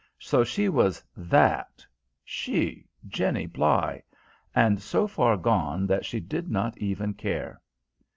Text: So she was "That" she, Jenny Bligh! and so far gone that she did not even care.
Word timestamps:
So 0.17 0.43
she 0.43 0.67
was 0.67 1.03
"That" 1.15 1.85
she, 2.25 2.87
Jenny 3.07 3.45
Bligh! 3.45 4.01
and 4.55 4.81
so 4.81 5.05
far 5.05 5.37
gone 5.37 5.85
that 5.85 6.05
she 6.05 6.19
did 6.19 6.49
not 6.49 6.75
even 6.79 7.13
care. 7.13 7.61